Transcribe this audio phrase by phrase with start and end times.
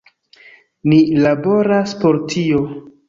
[0.93, 2.65] Ni laboras por tio.